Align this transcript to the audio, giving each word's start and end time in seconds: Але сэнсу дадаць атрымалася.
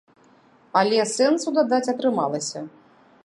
Але 0.81 1.03
сэнсу 1.17 1.53
дадаць 1.59 1.87
атрымалася. 1.95 2.59